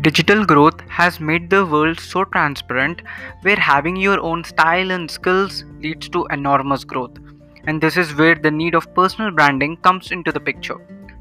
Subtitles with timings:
[0.00, 3.02] Digital growth has made the world so transparent
[3.42, 7.18] where having your own style and skills leads to enormous growth.
[7.64, 10.76] And this is where the need of personal branding comes into the picture.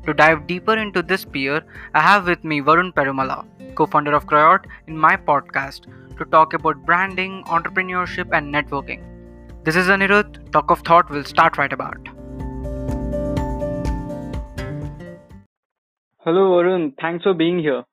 [0.05, 1.63] To dive deeper into this sphere,
[1.95, 5.87] I have with me Varun Perumala, co founder of Crayot, in my podcast
[6.19, 9.01] to talk about branding, entrepreneurship, and networking.
[9.63, 10.51] This is Anirudh.
[10.51, 11.97] Talk of Thought will start right about.
[16.19, 16.93] Hello, Varun.
[17.01, 17.83] Thanks for being here.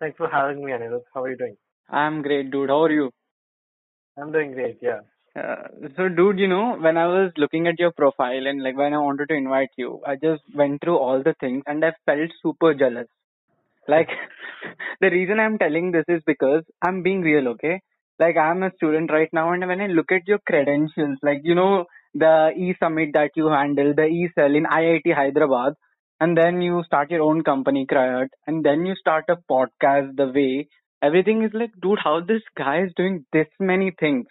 [0.00, 1.02] Thanks for having me, Anirudh.
[1.12, 1.56] How are you doing?
[1.90, 2.68] I'm great, dude.
[2.70, 3.10] How are you?
[4.16, 5.00] I'm doing great, yeah.
[5.34, 8.94] Uh, so, dude, you know, when I was looking at your profile and like when
[8.94, 12.30] I wanted to invite you, I just went through all the things and I felt
[12.42, 13.06] super jealous.
[13.88, 14.08] Like,
[15.00, 17.80] the reason I'm telling this is because I'm being real, okay?
[18.20, 21.54] Like, I'm a student right now, and when I look at your credentials, like, you
[21.54, 25.74] know, the e summit that you handle, the e cell in IIT Hyderabad,
[26.20, 30.26] and then you start your own company, Crayot, and then you start a podcast the
[30.28, 30.68] way
[31.02, 34.26] everything is like, dude, how this guy is doing this many things.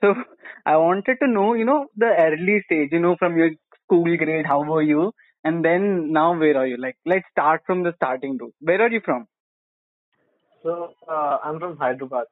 [0.00, 0.14] So
[0.66, 3.50] I wanted to know, you know, the early stage, you know, from your
[3.84, 5.12] school grade, how were you?
[5.44, 6.76] And then now where are you?
[6.76, 8.52] Like, let's start from the starting, dude.
[8.60, 9.26] Where are you from?
[10.62, 12.26] So, uh, I'm from Hyderabad.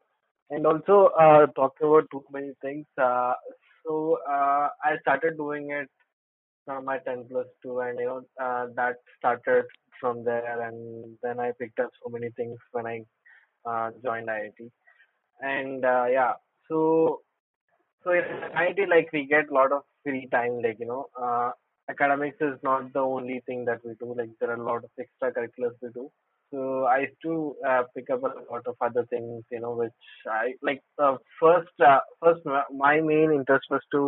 [0.51, 2.87] And also, uh, talking about too many things.
[3.01, 3.33] Uh,
[3.85, 5.89] so, uh, I started doing it
[6.65, 9.65] from my 10 plus 2 and you know uh, that started
[10.01, 12.99] from there and then i picked up so many things when i
[13.71, 14.61] uh, joined iit
[15.41, 16.33] and uh, yeah
[16.69, 17.21] so
[18.05, 18.25] so in
[18.65, 21.51] iit like we get a lot of free time like you know uh,
[21.91, 24.91] academics is not the only thing that we do like there are a lot of
[25.05, 26.11] extracurriculars we do.
[26.53, 27.35] So i used to
[27.69, 30.03] uh, pick up a lot of other things you know which
[30.41, 32.43] i like uh, first uh, first
[32.87, 34.03] my main interest was to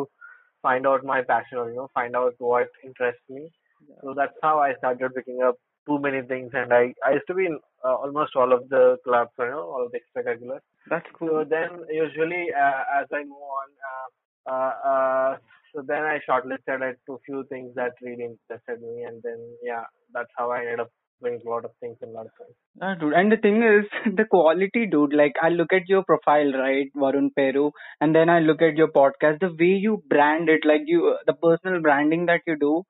[0.65, 3.45] find out my passion or you know find out what interests me.
[3.89, 3.97] Yeah.
[4.03, 5.57] So that's how I started picking up
[5.87, 8.85] too many things, and I I used to be in uh, almost all of the
[9.05, 10.65] clubs, you know, all of the extracurriculars.
[10.89, 11.29] That's cool.
[11.29, 14.09] So then usually uh, as I move on, uh,
[14.55, 15.37] uh, uh,
[15.75, 19.85] so then I shortlisted it to few things that really interested me, and then yeah,
[20.13, 22.33] that's how I ended up doing a lot of things in a lot of.
[22.81, 23.13] Yeah, dude.
[23.15, 23.85] And the thing is,
[24.17, 25.13] the quality, dude.
[25.15, 28.89] Like I look at your profile, right, Varun Peru, and then I look at your
[28.89, 29.41] podcast.
[29.41, 32.83] The way you brand it, like you, the personal branding that you do,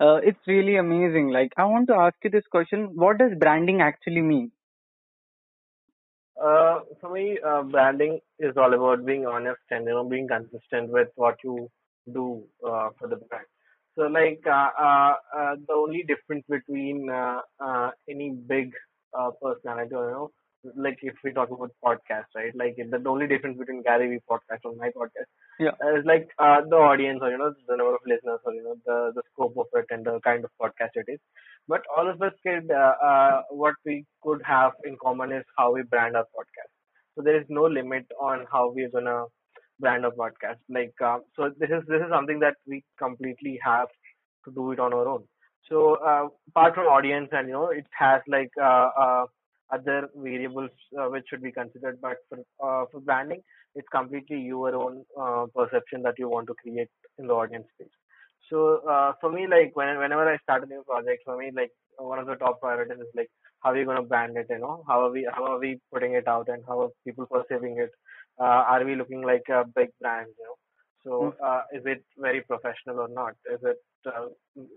[0.00, 1.28] uh, it's really amazing.
[1.30, 4.52] Like I want to ask you this question: What does branding actually mean?
[6.40, 10.90] Uh, for me, uh, branding is all about being honest and you know being consistent
[10.90, 11.70] with what you
[12.12, 13.46] do uh, for the brand.
[14.00, 18.72] So like uh, uh, uh, the only difference between uh, uh, any big
[19.12, 20.30] uh, personality, you know,
[20.74, 22.50] like if we talk about podcast, right?
[22.56, 25.28] Like the, only difference between Gary Vee podcast and my podcast
[25.58, 25.72] yeah.
[25.98, 28.76] is like uh, the audience or you know the number of listeners or you know
[28.86, 31.20] the the scope of it and the kind of podcast it is.
[31.68, 35.74] But all of us could uh, uh, what we could have in common is how
[35.74, 36.72] we brand our podcast.
[37.16, 39.24] So there is no limit on how we're gonna
[39.80, 40.58] brand of podcast.
[40.68, 43.88] Like uh, so, this is this is something that we completely have
[44.44, 45.24] to do it on our own.
[45.68, 49.24] So uh, apart from audience, and you know, it has like uh, uh,
[49.72, 51.98] other variables uh, which should be considered.
[52.00, 53.42] But for uh, for branding,
[53.74, 55.04] it's completely your own
[55.54, 57.92] perception that you want to create in the audience space.
[58.48, 58.80] So
[59.20, 62.26] for me, like when, whenever I start a new project, for me, like one of
[62.26, 63.30] the top priorities is like
[63.60, 64.46] how are we going to brand it?
[64.50, 67.26] You know, how are we how are we putting it out, and how are people
[67.26, 67.90] perceiving it?
[68.40, 70.56] Uh, are we looking like a big brand you know?
[71.04, 71.44] So hmm.
[71.44, 73.34] uh, is it very professional or not?
[73.52, 74.26] Is it uh,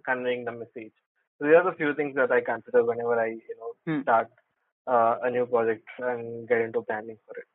[0.05, 0.93] conveying the message?
[1.37, 4.01] So these are the few things that i consider whenever i you know hmm.
[4.03, 4.27] start
[4.87, 7.47] uh, a new project and get into planning for it.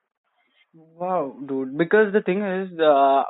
[0.75, 1.77] Wow dude.
[1.79, 3.23] Because the thing is uh,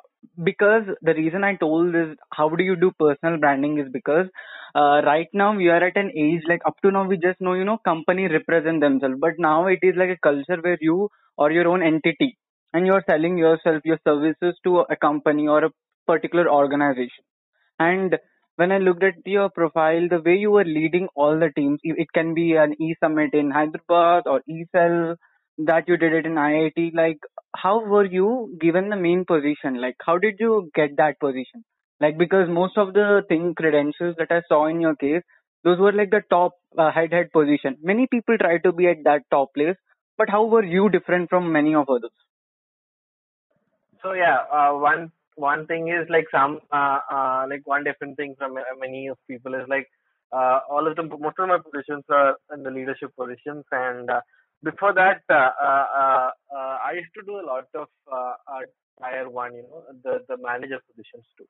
[0.43, 4.27] because the reason i told is how do you do personal branding is because
[4.75, 7.55] uh, right now we are at an age like up to now we just know
[7.55, 9.17] you know company represent themselves.
[9.21, 12.37] But now it is like a culture where you or your own entity
[12.73, 15.71] and you're selling yourself, your services to a company or a
[16.07, 17.25] particular organization.
[17.79, 18.19] And
[18.57, 22.09] when I looked at your profile, the way you were leading all the teams, it
[22.13, 25.17] can be an e-summit in Hyderabad or e-cell
[25.59, 26.95] that you did it in IIT.
[26.95, 27.19] Like,
[27.57, 29.81] how were you given the main position?
[29.81, 31.65] Like, how did you get that position?
[32.01, 35.23] Like, because most of the thing credentials that I saw in your case,
[35.65, 37.77] those were like the top uh, head head position.
[37.83, 39.77] Many people try to be at that top place,
[40.17, 42.13] but how were you different from many of others?
[44.03, 48.35] So yeah, uh, one one thing is like some uh, uh, like one different thing
[48.39, 49.89] from many of people is like
[50.33, 53.65] uh, all of the most of my positions are in the leadership positions.
[53.73, 54.21] And uh,
[54.63, 58.61] before that uh, uh, uh, uh I used to do a lot of uh, uh,
[59.01, 61.47] tier one you know the the manager positions too.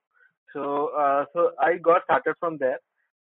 [0.52, 2.78] So uh, so I got started from there.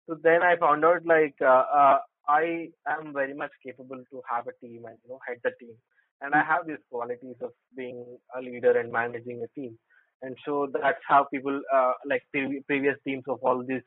[0.08, 4.46] So then I found out like uh, uh, I am very much capable to have
[4.46, 5.75] a team and you know head the team,
[6.20, 8.04] and I have these qualities of being
[8.36, 9.78] a leader and managing a team,
[10.22, 13.82] and so that's how people uh, like pre- previous teams of all these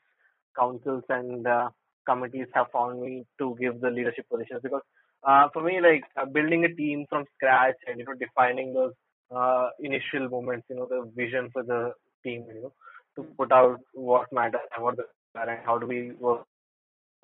[0.58, 1.70] councils and uh,
[2.08, 4.62] committees have found me to give the leadership positions.
[4.64, 4.82] Because
[5.24, 8.94] uh, for me like uh, building a team from scratch and you know defining those
[9.36, 11.92] uh, initial moments, you know the vision for the
[12.24, 12.74] team, you know
[13.16, 15.04] to put out what matters and what the
[15.36, 16.46] and how do we work.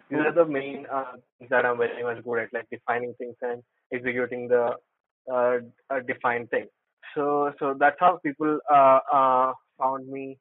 [0.10, 3.36] These are the main uh, things that I'm very much good at, like defining things
[3.42, 4.76] and executing the
[5.32, 5.58] uh,
[5.90, 6.68] uh, defined thing.
[7.16, 10.38] So, so that's how people uh, uh, found me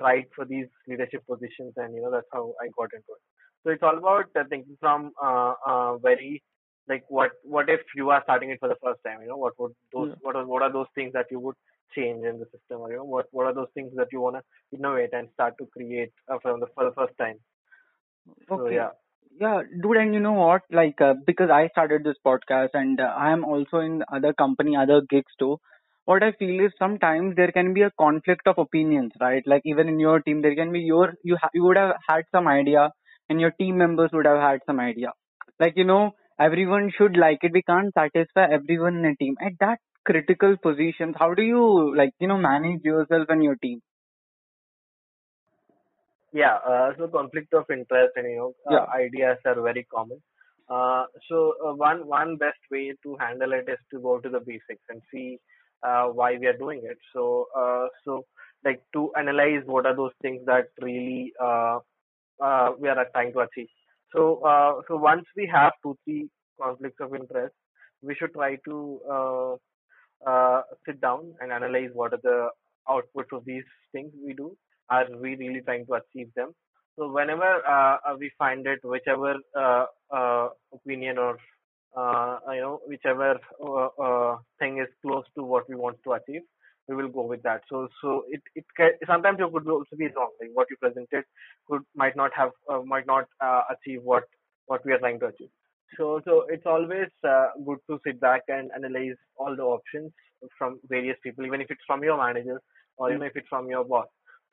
[0.00, 3.22] right for these leadership positions, and you know that's how I got into it.
[3.64, 6.42] So it's all about uh, thinking from uh, uh, very
[6.88, 9.20] like what what if you are starting it for the first time?
[9.22, 10.14] You know what would those Yeah.
[10.20, 11.56] what are what are those things that you would
[11.94, 14.42] change in the system, or you know what what are those things that you wanna
[14.72, 17.38] innovate and start to create uh, from the for the first time.
[18.54, 18.74] So Okay.
[18.74, 18.90] yeah.
[19.38, 20.62] Yeah, dude, and you know what?
[20.70, 24.76] Like, uh, because I started this podcast and uh, I am also in other company,
[24.76, 25.58] other gigs too.
[26.06, 29.42] What I feel is sometimes there can be a conflict of opinions, right?
[29.46, 32.24] Like even in your team, there can be your you ha- you would have had
[32.32, 32.90] some idea,
[33.28, 35.12] and your team members would have had some idea.
[35.60, 37.52] Like you know, everyone should like it.
[37.52, 41.16] We can't satisfy everyone in a team at that critical positions.
[41.18, 43.80] How do you like you know manage yourself and your team?
[46.36, 50.22] Yeah, uh, so conflict of interest and you know uh, ideas are very common.
[50.68, 54.40] Uh, so uh, one one best way to handle it is to go to the
[54.40, 55.38] basics and see
[55.82, 56.98] uh, why we are doing it.
[57.14, 58.24] So uh, so
[58.64, 61.78] like to analyze what are those things that really uh,
[62.42, 63.68] uh, we are trying to achieve.
[64.14, 66.28] So uh, so once we have two three
[66.62, 67.54] conflicts of interest,
[68.02, 69.52] we should try to uh,
[70.30, 72.48] uh, sit down and analyze what are the
[72.88, 74.56] outputs of these things we do.
[74.90, 76.52] Are we really trying to achieve them?
[76.96, 81.38] So whenever uh, uh, we find it, whichever uh, opinion or
[82.54, 83.38] you know whichever
[84.58, 86.42] thing is close to what we want to achieve,
[86.88, 87.62] we will go with that.
[87.70, 90.30] So so it it ca- sometimes it could also be wrong.
[90.40, 91.24] Like what you presented
[91.68, 94.24] could might not have uh, might not uh, achieve what
[94.66, 95.50] what we are trying to achieve.
[95.96, 100.12] So so it's always uh, good to sit back and analyze all the options
[100.58, 102.60] from various people, even if it's from your manager
[102.98, 104.06] or even if it's from your boss.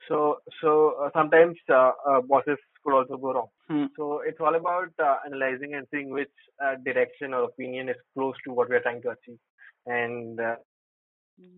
[0.08, 3.48] So so uh, sometimes uh, uh, bosses could also go wrong.
[3.68, 3.86] Hmm.
[3.98, 6.32] So it's all about uh, analyzing and seeing which
[6.64, 9.38] uh, direction or opinion is close to what we are trying to achieve,
[9.86, 10.56] and uh,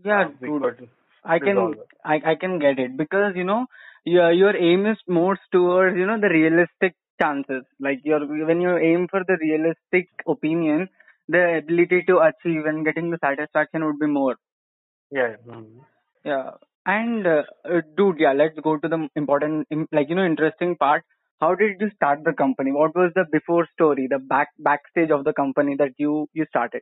[0.04, 0.62] Yeah, we dude.
[0.62, 0.90] could
[1.24, 1.76] I can.
[2.04, 3.66] I I can get it because you know
[4.04, 7.64] your your aim is more towards you know the realistic chances.
[7.80, 10.90] Like your when you aim for the realistic opinion,
[11.28, 14.36] the ability to achieve and getting the satisfaction would be more.
[15.12, 15.36] Yeah.
[15.46, 15.86] Mhm.
[16.24, 16.52] Yeah.
[16.88, 20.76] And uh, uh, dude, yeah, let's go to the important, im- like you know, interesting
[20.76, 21.04] part.
[21.40, 22.72] How did you start the company?
[22.72, 26.82] What was the before story, the back backstage of the company that you you started?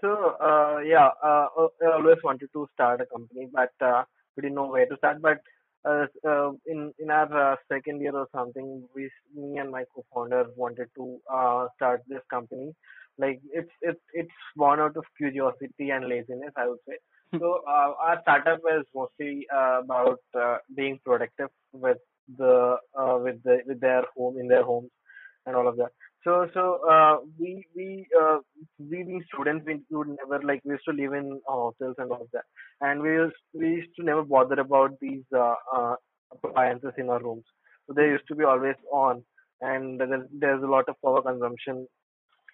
[0.00, 4.04] So, uh, yeah, uh, uh, I always wanted to start a company, but uh,
[4.36, 5.20] we didn't know where to start.
[5.22, 5.38] But
[5.84, 10.46] uh, uh, in in our uh, second year or something, we, me and my co-founder
[10.56, 12.72] wanted to uh, start this company.
[13.18, 16.96] Like it's it's it's born out of curiosity and laziness, I would say.
[17.38, 21.98] So uh, our startup was mostly uh, about uh, being productive with
[22.36, 24.90] the uh, with the with their home in their homes
[25.46, 25.90] and all of that.
[26.24, 28.38] So so uh, we we uh,
[28.78, 32.22] we being students we would never like we used to live in hostels and all
[32.22, 32.44] of that,
[32.80, 35.94] and we used we used to never bother about these uh, uh,
[36.32, 37.44] appliances in our rooms.
[37.86, 39.22] So they used to be always on,
[39.60, 41.86] and there's there's a lot of power consumption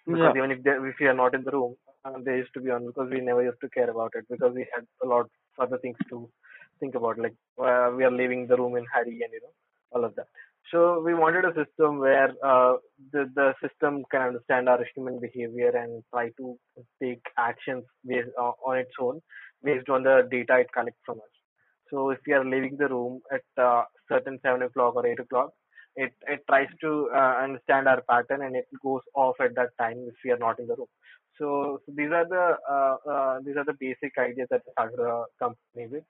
[0.07, 0.37] because Yeah.
[0.37, 1.75] even if they, if you are not in the room,
[2.05, 4.53] uh, they used to be on because we never used to care about it because
[4.53, 6.29] we had a lot of other things to
[6.79, 9.53] think about, like uh, we are leaving the room in hurry and you know
[9.91, 10.27] all of that.
[10.71, 12.75] So we wanted a system where uh,
[13.13, 16.57] the the system can understand our human behavior and try to
[17.01, 19.21] take actions based uh, on its own
[19.63, 21.33] based on the data it collects from us.
[21.89, 25.51] So if we are leaving the room at uh, certain seven o'clock or eight o'clock,
[25.95, 30.05] it it tries to uh, understand our pattern and it goes off at that time
[30.07, 30.87] if we are not in the room.
[31.37, 35.87] So, so these are the uh, uh, these are the basic ideas that we company
[35.91, 36.03] with.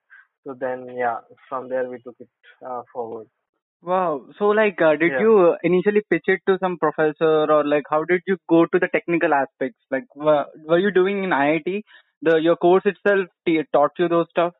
[0.45, 1.19] So then yeah,
[1.49, 2.29] from there we took it
[2.65, 3.27] uh, forward.
[3.81, 4.27] Wow.
[4.39, 5.19] So like, uh, did Yeah.
[5.19, 8.87] you initially pitch it to some professor or like how did you go to the
[8.87, 9.79] technical aspects?
[9.91, 11.83] Like, were, were you doing in IIT?
[12.21, 14.53] The your course itself t- taught you those stuff?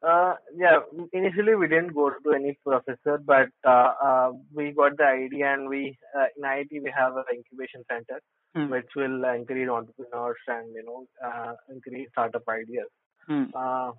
[0.00, 0.78] Uh, yeah,
[1.12, 5.68] initially we didn't go to any professor, but uh, uh, we got the idea and
[5.68, 8.20] we, uh, in IIT we have an incubation center
[8.54, 8.70] Hmm.
[8.70, 12.88] which will encourage entrepreneurs and, you know, uh, encourage startup ideas.
[13.26, 13.44] Hmm.
[13.54, 13.92] Uh,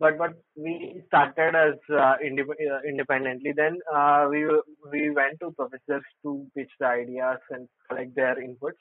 [0.00, 3.52] but but we started as uh, indep- uh, independently.
[3.56, 4.44] Then uh, we
[4.90, 8.80] we went to professors to pitch the ideas and collect their inputs.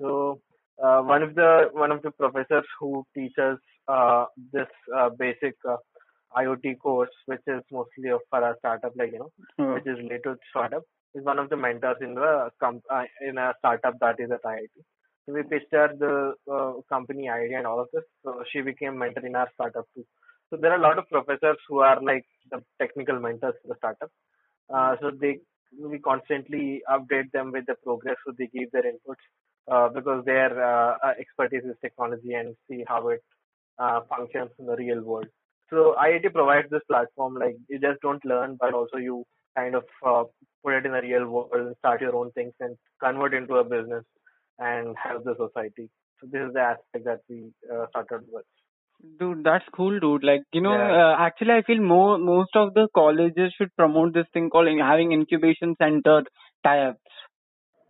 [0.00, 0.40] So
[0.82, 5.76] uh, one of the one of the professors who teaches uh, this uh, basic uh,
[6.36, 10.22] IoT course, which is mostly for a startup, like you know, Oh, which is related
[10.24, 14.16] to startup, is one of the mentors in the com- uh, in a startup that
[14.18, 14.70] is at IIT.
[15.26, 18.02] So we pitched her the uh, company idea and all of this.
[18.24, 20.04] So she became mentor in our startup too.
[20.50, 23.74] So there are a lot of professors who are like the technical mentors for the
[23.78, 24.10] startup.
[24.72, 25.38] Uh, so they
[25.80, 28.16] we constantly update them with the progress.
[28.26, 29.24] So they give their inputs
[29.70, 33.22] uh, because their uh, uh, expertise is technology and see how it
[33.78, 35.26] uh, functions in the real world.
[35.70, 37.34] So IIT provides this platform.
[37.34, 39.24] Like you just don't learn, but also you
[39.56, 39.84] kind of
[40.64, 43.64] put it in the real world and start your own things and convert into a
[43.64, 44.04] business
[44.58, 45.88] and help the society.
[46.20, 48.44] So this is the aspect that we uh, started with.
[49.18, 50.22] Dude, that's cool, dude.
[50.22, 51.06] Like, you know, Yeah.
[51.06, 55.12] uh, actually, I feel more most of the colleges should promote this thing called having
[55.12, 56.22] incubation center
[56.62, 57.00] tie-ups.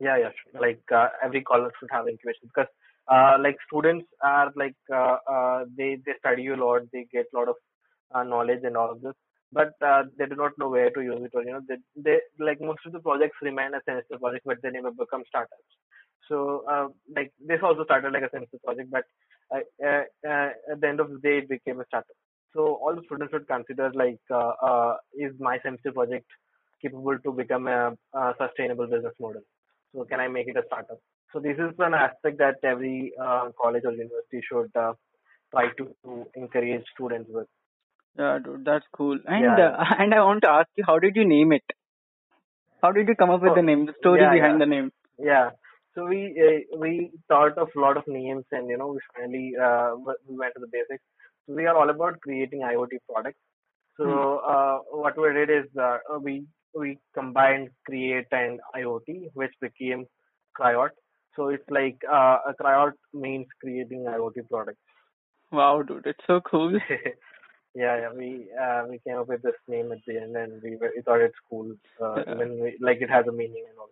[0.00, 0.30] Yeah, yeah.
[0.42, 0.60] sure.
[0.60, 2.70] Like uh, every college should have incubation because
[3.08, 7.36] uh, like students are like uh, uh, they they study a lot, they get a
[7.36, 7.56] lot of
[8.14, 9.14] uh, knowledge and all of this,
[9.52, 12.18] but uh, they do not know where to use it or you know they they
[12.38, 15.72] like most of the projects remain a semester project, but they never become startups.
[16.28, 19.04] So uh, like this also started like a semester project, but
[19.54, 22.16] uh, uh, uh, at the end of the day it became a startup.
[22.54, 26.26] So all the students should consider like uh, is my semester project
[26.80, 29.42] capable to become a, a sustainable business model?
[29.94, 30.98] So can I make it a startup?
[31.32, 33.12] So this is an aspect that every
[33.60, 37.46] college or university should try to, to encourage students with.
[38.18, 39.18] Yeah, dude, that's cool.
[39.26, 41.64] And Yeah, uh, and I want to ask you, how did you name it?
[42.82, 43.86] How did you come up with Oh, the name?
[43.86, 44.92] The story yeah, behind yeah, the name.
[45.18, 45.50] yeah.
[45.94, 49.52] So we uh, we thought of a lot of names, and you know we finally
[49.60, 51.04] uh, w- we went to the basics.
[51.46, 53.38] So we are all about creating IoT products.
[53.98, 54.24] So Hmm.
[54.54, 60.06] uh, what we did is uh, we we combined create and IoT, which became
[60.54, 60.92] Cryot.
[61.36, 64.80] So it's like uh, a Cryot means creating IoT products.
[65.52, 66.78] Wow, dude, it's so cool.
[67.74, 68.12] yeah, yeah.
[68.16, 71.02] We uh, we came up with this name at the end, and we, were, we
[71.02, 71.74] thought it's cool.
[72.00, 72.34] Uh, Yeah.
[72.34, 73.90] even we, like it has a meaning and all.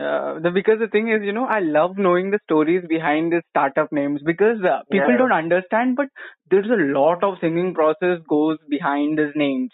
[0.00, 3.42] Uh, the because the thing is, you know, I love knowing the stories behind these
[3.50, 6.08] startup names because uh, people Yeah, don't understand, but
[6.50, 9.70] there's a lot of thinking process goes behind these names.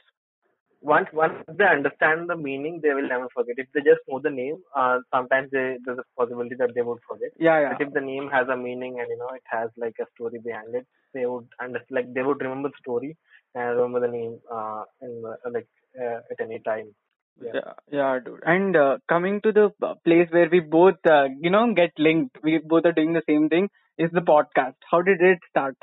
[0.80, 3.56] once once they understand the meaning, they will never forget.
[3.58, 6.98] If they just know the name, uh, sometimes they, there's a possibility that they would
[7.08, 7.30] forget.
[7.38, 7.78] Yeah, yeah.
[7.78, 10.40] But if the name has a meaning and you know it has like a story
[10.44, 11.96] behind it, they would understand.
[11.98, 13.16] Like they would remember the story
[13.54, 15.68] and remember the name uh, in the, like
[16.00, 16.94] uh, at any time.
[17.42, 17.50] Yeah.
[17.54, 18.42] Yeah, yeah, dude.
[18.46, 22.38] And uh, coming to the uh, place where we both, uh, you know, get linked,
[22.42, 23.68] we both are doing the same thing,
[23.98, 24.74] is the podcast.
[24.90, 25.76] How did it start?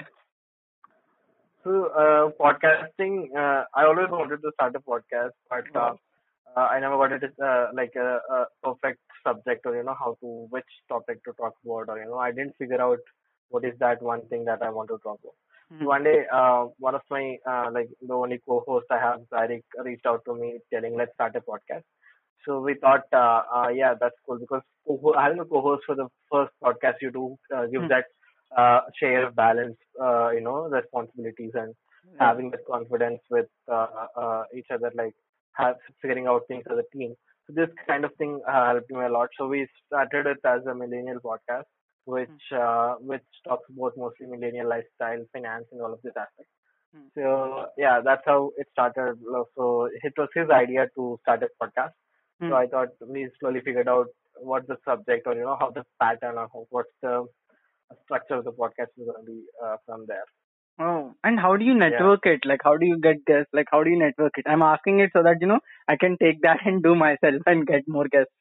[1.63, 5.93] So uh, podcasting, uh, I always wanted to start a podcast, but uh,
[6.57, 10.17] uh, I never got it uh, like a, a perfect subject or you know how
[10.21, 12.97] to which topic to talk about or you know I didn't figure out
[13.51, 15.35] what is that one thing that I want to talk about.
[15.71, 15.91] Mhm.
[15.91, 20.05] One day, uh, one of my uh, like the only co-host I have, Tariq, reached
[20.05, 21.83] out to me telling let's start a podcast.
[22.45, 24.61] So we thought, uh, uh, yeah, that's cool because
[25.17, 27.89] having a co-host for the first podcast you do uh, gives Hmm.
[27.89, 28.05] that
[28.57, 31.73] uh, share of balance, uh, you know, responsibilities and
[32.15, 32.19] Yeah.
[32.19, 35.13] having that confidence with uh, uh, each other, like
[35.53, 37.15] have, figuring out things as a team.
[37.47, 39.29] So this kind of thing uh, helped me a lot.
[39.37, 41.65] So we started it as a millennial podcast,
[42.05, 46.49] which uh, which talks about mostly millennial lifestyle, finance, and all of this aspect.
[46.95, 47.07] Hmm.
[47.15, 49.19] So yeah, that's how it started.
[49.55, 51.91] So it was his idea to start a podcast.
[52.39, 52.49] Hmm.
[52.49, 55.83] So I thought we slowly figured out what the subject or you know how the
[56.01, 57.25] pattern or how, what's the
[58.03, 60.25] structure of the podcast is going to be uh, from there.
[60.79, 62.41] Oh, and how do you network it?
[62.45, 63.49] Like, how do you get guests?
[63.53, 64.45] Like, how do you network it?
[64.47, 67.67] I'm asking it so that, you know, I can take that and do myself and
[67.67, 68.33] get more guests.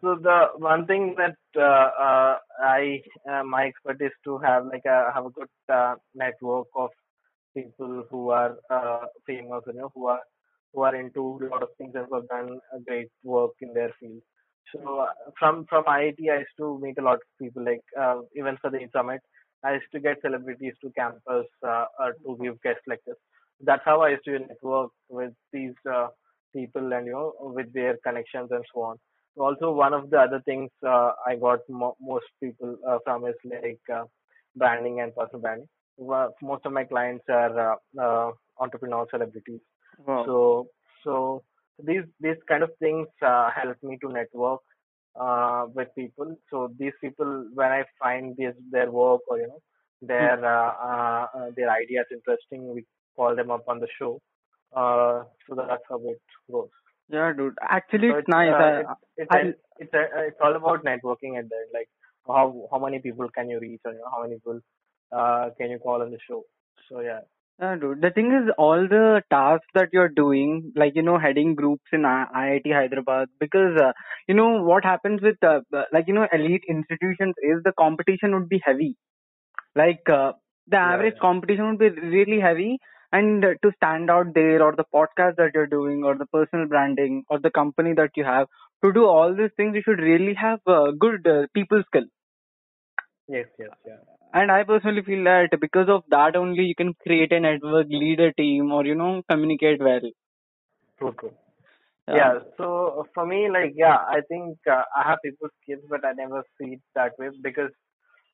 [0.00, 4.84] So the one thing that uh, uh, I uh, my expert is to have like
[4.86, 6.90] a have a good uh, network of
[7.54, 10.20] people who are uh, famous, you know, who are
[10.72, 13.92] who are into a lot of things and who have done great work in their
[14.00, 14.22] field.
[14.72, 17.64] So uh, from from IIT, I used to meet a lot of people.
[17.64, 19.20] Like uh, even for the summit,
[19.64, 23.18] I used to get celebrities to campus uh, uh, to give guest lectures.
[23.60, 26.08] That's how I used to network with these uh,
[26.54, 28.96] people and you know with their connections and so on.
[29.40, 33.34] Also, one of the other things uh, I got mo- most people uh, from is
[33.44, 34.04] like uh,
[34.56, 35.68] branding and personal branding.
[35.96, 39.60] Well, most of my clients are uh, uh, entrepreneur celebrities.
[40.06, 40.24] Wow.
[40.26, 40.66] So,
[41.04, 41.42] so
[41.82, 44.60] these these kind of things uh, help me to network
[45.20, 46.36] uh, with people.
[46.50, 49.60] So these people, when I find this their work or you know
[50.02, 52.84] their uh, their ideas interesting, we
[53.16, 54.20] call them up on the show.
[54.74, 56.20] Uh, so that's how it
[56.50, 56.68] goes.
[57.10, 57.56] Yeah, dude.
[57.62, 58.54] Actually, So it's it's nice.
[58.58, 61.70] uh, I, it's it's it's a, it's all about networking at the end.
[61.74, 61.88] Like
[62.26, 64.60] how how many people can you reach, or you know, how many people
[65.12, 66.44] uh can you call on the show?
[66.88, 67.20] So yeah,
[67.60, 68.00] Yeah, dude.
[68.02, 72.04] The thing is, all the tasks that you're doing, like, you know, heading groups in
[72.04, 73.92] I- IIT Hyderabad, because, uh,
[74.28, 75.60] you know, what happens with, uh,
[75.92, 78.96] like, you know, elite institutions is the competition would be heavy.
[79.74, 80.32] Like, uh,
[80.68, 81.20] the yeah, average yeah.
[81.20, 82.78] competition would be really heavy.
[83.12, 86.66] And uh, to stand out there, or the podcast that you're doing, or the personal
[86.66, 88.46] branding, or the company that you have,
[88.84, 92.04] to do all these things, you should really have uh, good uh, people skill.
[93.28, 93.96] Yes, yes, yeah.
[94.32, 98.20] And I personally feel that because of that only you can create a network, lead
[98.20, 100.00] a team, or you know, communicate well.
[100.98, 101.32] True, true.
[102.08, 102.14] Yeah.
[102.16, 102.38] Yeah.
[102.56, 106.44] So for me, like, yeah, I think uh, I have people skills, but I never
[106.58, 107.70] see it that way because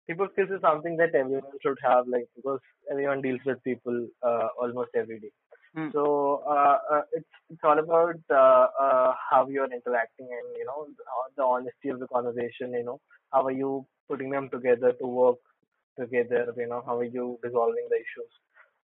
[0.06, 2.60] people skills is something that everyone should have, like, because
[2.90, 5.32] everyone deals with people uh, almost every day.
[5.74, 5.88] Hmm.
[5.92, 10.86] So uh, uh, it's it's all about uh, uh, how you're interacting and you know
[10.96, 11.04] the
[11.36, 12.72] the honesty of the conversation.
[12.72, 15.36] You know how are you putting them together to work
[16.00, 16.50] together.
[16.56, 18.32] You know how are you resolving the issues.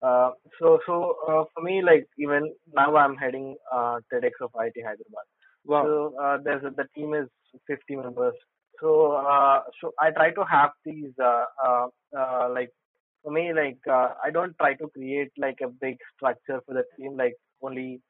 [0.02, 4.84] Uh, so so uh, for me, like even now I'm heading uh, TEDx of IIT
[4.84, 5.26] Hyderabad.
[5.64, 5.84] Wow.
[5.84, 7.28] So uh, there's a, the team is
[7.68, 8.34] 50 members.
[8.82, 11.86] So uh, so I try to have these uh, uh,
[12.18, 12.70] uh, like
[13.22, 16.84] for me like uh, I don't try to create like a big structure for the
[16.98, 18.02] team like only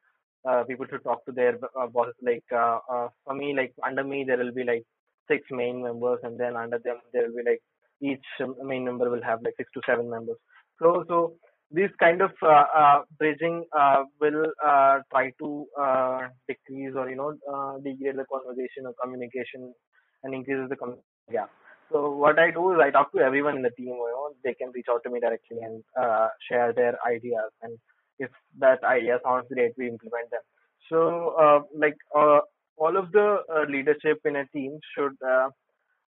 [0.48, 4.04] uh, people to talk to their uh, bosses like uh, uh, for me like under
[4.04, 4.84] me there will be like
[5.30, 7.62] six main members and then under them there will be like
[8.02, 8.26] each
[8.62, 10.38] main member will have like six to seven members.
[10.80, 11.34] So so
[11.70, 17.16] this kind of uh, uh, bridging uh, will uh, try to uh, decrease or you
[17.16, 19.74] know uh, degrade the conversation or communication
[20.22, 21.50] and increases the communication gap.
[21.90, 23.88] So what I do is I talk to everyone in the team.
[23.88, 27.78] You know, they can reach out to me directly and uh, share their ideas, and
[28.18, 30.40] if that idea sounds great, we implement them.
[30.88, 32.40] So uh, like uh,
[32.76, 35.48] all of the uh, leadership in a team should uh,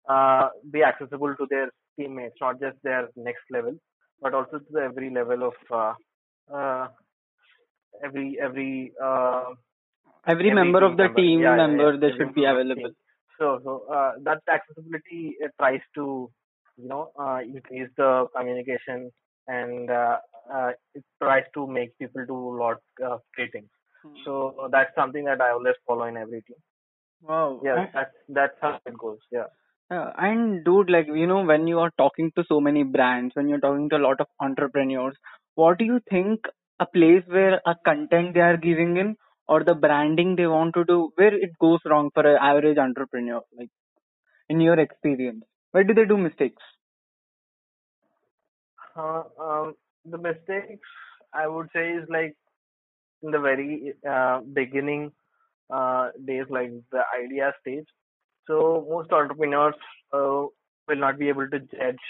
[0.09, 3.75] uh, be accessible to their teammates, not just their next level,
[4.23, 5.95] but also to every level of uh,
[6.55, 6.89] uh,
[8.05, 9.51] every every uh,
[10.27, 11.17] Every member of the member.
[11.17, 11.99] team Yeah, member yeah.
[11.99, 12.91] they should be available.
[12.91, 12.95] team.
[13.39, 16.31] So so uh, that accessibility it tries to
[16.77, 19.11] you know uh, increase the communication
[19.49, 20.19] and uh,
[20.53, 23.69] uh, it tries to make people do a lot of great things.
[24.03, 24.15] Hmm.
[24.25, 26.57] So that's something that I always follow in every team.
[27.23, 27.61] Wow.
[27.65, 29.19] Yeah, that's that's how it goes.
[29.33, 29.47] Yeah.
[29.91, 33.49] uh, and dude, like you know, when you are talking to so many brands, when
[33.49, 35.15] you're talking to a lot of entrepreneurs,
[35.55, 36.41] what do you think
[36.81, 39.17] a place where a content they are giving in
[39.49, 43.43] or the branding they want to do, where it goes wrong for an average entrepreneur,
[43.57, 43.71] like
[44.49, 45.45] in your experience?
[45.73, 46.63] Where do they do mistakes?
[48.97, 50.89] Uh, um, the mistakes
[51.33, 52.37] I would say is like
[53.23, 55.13] in the very uh, beginning
[55.73, 57.87] uh, days, like the idea stage.
[58.47, 59.75] So most entrepreneurs
[60.13, 60.45] uh,
[60.89, 62.05] will not be able to judge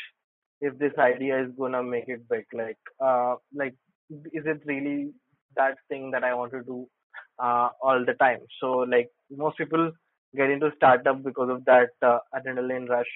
[0.60, 2.44] if this idea is gonna make it big.
[2.52, 3.74] Like, uh, like
[4.10, 5.12] is it really
[5.56, 6.88] that thing that I want to do
[7.38, 8.40] uh, all the time?
[8.60, 9.90] So like most people
[10.36, 13.12] get into startup because of that uh, adrenaline rush.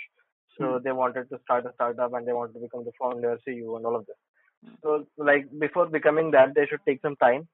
[0.59, 3.76] So they wanted to start a startup and they want to become the founder, CEO,
[3.76, 4.16] and all of that.
[4.64, 4.74] Hmm.
[4.83, 7.48] So like before becoming that, they should take some time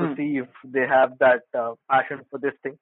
[0.00, 0.14] to Hmm.
[0.16, 2.78] see if they have that uh, passion for this thing.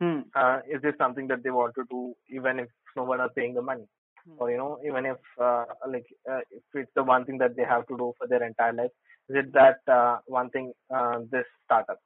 [0.00, 0.20] Hmm.
[0.34, 3.54] Uh, is this something that they want to do even if no one is paying
[3.54, 3.86] the money?
[4.26, 4.34] Hmm.
[4.38, 7.64] Or you know, even if uh, like uh, if it's the one thing that they
[7.64, 8.90] have to do for their entire life,
[9.28, 11.98] is it that uh, one thing uh, this startup?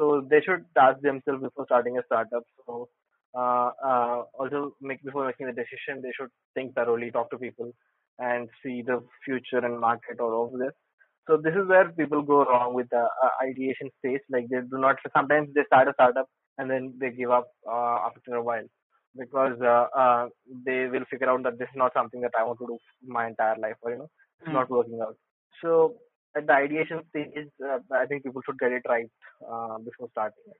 [0.00, 2.44] So they should ask themselves before starting a startup.
[2.66, 2.88] So
[3.36, 7.72] uh, uh, also make before making the decision, they should think thoroughly, talk to people,
[8.18, 10.74] and see the future and market all of this.
[11.28, 14.20] So this is where people go wrong with the uh, ideation stage.
[14.30, 14.96] Like they do not.
[15.16, 18.66] Sometimes they start a startup and then they give up uh, after a while
[19.18, 20.28] because uh, uh,
[20.66, 23.26] they will figure out that this is not something that I want to do my
[23.28, 24.10] entire life, or you know,
[24.40, 24.52] it's Hmm.
[24.52, 25.16] not working out.
[25.62, 25.96] So
[26.36, 27.30] at the ideation stage,
[27.64, 29.10] uh, I think people should get it right
[29.48, 30.44] uh, before starting.
[30.48, 30.56] it.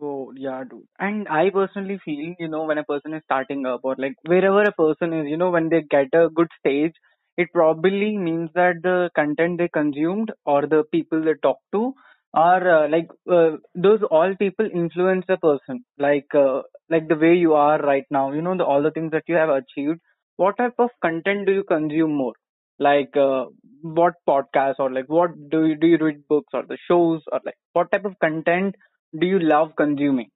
[0.00, 0.86] Oh, yeah, dude.
[0.98, 4.62] And I personally feel, you know, when a person is starting up or like wherever
[4.62, 6.94] a person is, you know, when they get a good stage,
[7.36, 11.94] it probably means that the content they consumed or the people they talk to
[12.34, 15.84] are uh, like uh, those all people influence a person.
[15.98, 19.12] Like uh, like the way you are right now, you know, the all the things
[19.12, 20.00] that you have achieved.
[20.36, 22.34] What type of content do you consume more?
[22.78, 23.46] Like uh,
[23.82, 27.40] what podcasts or like what do you do you read books or the shows or
[27.44, 28.74] like what type of content
[29.18, 30.30] do you love consuming?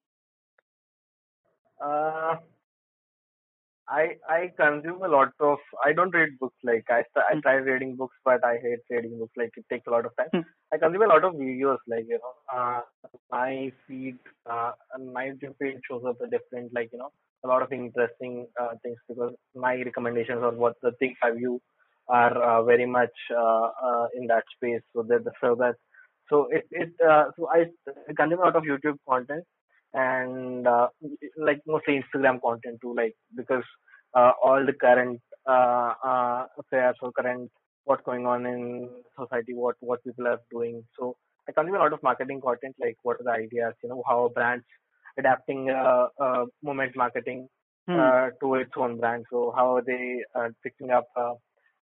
[1.81, 2.37] Uh,
[3.89, 5.59] I I consume a lot of.
[5.85, 6.57] I don't read books.
[6.63, 7.41] Like I I Hmm.
[7.43, 9.33] tried reading books, but I hate reading books.
[9.37, 10.33] Like it takes a lot of time.
[10.33, 10.43] Hmm.
[10.73, 11.79] I consume a lot of videos.
[11.89, 12.81] Like you know, uh,
[13.31, 14.73] my feed, uh,
[15.13, 17.11] my YouTube feed shows up a different, like you know,
[17.45, 21.61] a lot of interesting uh, things because my recommendations or what the things I view
[22.09, 24.83] are uh, very much uh, uh, in that space.
[24.95, 25.77] So that so that
[26.31, 27.67] so it it uh, so I
[28.17, 29.45] consume a lot of YouTube content
[29.95, 30.89] and uh,
[31.37, 33.65] like mostly Instagram content too, like because
[34.15, 37.51] uh, all the current uh, uh, affairs or current
[37.85, 40.85] what's going on in society, what what people are doing.
[40.99, 41.17] So
[41.49, 44.31] I consume a lot of marketing content, like what are the ideas, you know, how
[44.35, 44.65] brands
[45.19, 47.49] adapting uh, uh, moment marketing
[47.89, 47.99] Hmm.
[47.99, 49.25] uh, to its own brand.
[49.31, 51.35] So how are they uh, picking up uh,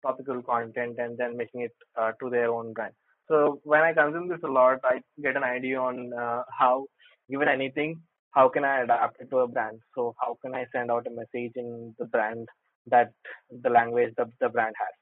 [0.03, 2.93] topical content and then making it uh, to their own brand.
[3.29, 6.87] So when I consume this a lot, I get an idea on uh, how,
[7.31, 8.01] given anything,
[8.33, 9.81] how can I adapt it to a brand?
[9.95, 12.49] So how can I send out a message in the brand
[12.87, 13.13] that
[13.51, 14.95] the language the, the brand has?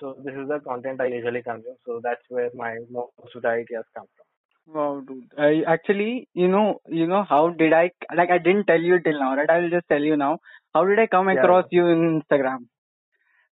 [0.00, 1.76] So this is the content I usually consume.
[1.86, 4.26] So that's where my most of the ideas come from.
[4.74, 5.32] Wow, dude.
[5.38, 9.18] I actually, you know, you know, how did I, like, I didn't tell you till
[9.18, 9.48] now, right?
[9.48, 10.40] I will just tell you now.
[10.74, 12.66] How did I come Yeah, across you in Instagram?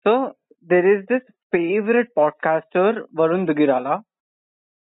[0.03, 0.33] So,
[0.67, 1.21] there is this
[1.51, 4.03] favorite podcaster, Varun Duggirala.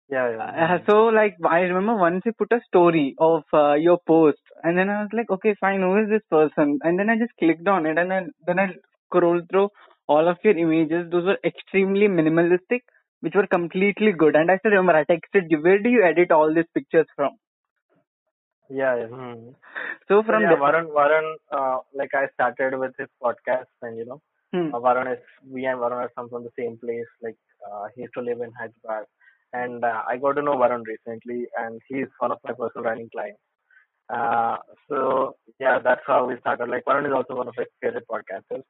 [0.09, 0.51] yeah, yeah.
[0.65, 4.77] Uh, so, like, I remember once you put a story of uh, your post, and
[4.77, 6.79] then I was like, okay, fine, who is this person?
[6.83, 8.69] And then I just clicked on it, and then, then I
[9.07, 9.69] scrolled through
[10.09, 11.11] all of your images.
[11.11, 12.81] Those were extremely minimalistic,
[13.21, 14.37] which were completely good.
[14.37, 17.37] And I still remember I texted you, where do you edit all these pictures from?
[18.71, 19.07] Yeah, yeah.
[19.09, 19.51] Hmm.
[20.09, 23.97] So So from yeah, the Varun, Varun, uh, like I started with his podcast, and
[23.99, 24.21] you know,
[24.53, 27.11] hmm, uh, Varun is we and Varun are from the same place.
[27.23, 27.37] Like
[27.71, 29.07] uh, he used to live in Hyderabad,
[29.53, 33.11] and uh, I got to know Varun recently, and he's one of my personal running
[33.11, 33.41] clients.
[34.13, 34.57] Uh,
[34.89, 36.69] so yeah, that's how we started.
[36.69, 38.63] Like Varun is also one of my favorite podcasters.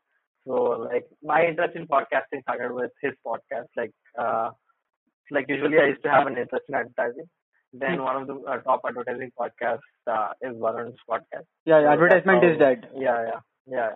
[0.47, 3.69] So like my interest in podcasting started with his podcast.
[3.77, 4.51] Like uh,
[5.31, 7.27] like usually I used to have an interest in advertising.
[7.73, 8.03] Then hmm.
[8.03, 9.79] one of the uh, top advertising podcasts
[10.11, 11.47] uh, is Varun's podcast.
[11.65, 12.89] yeah, that's advertisement is dead.
[12.97, 13.91] yeah, yeah, yeah.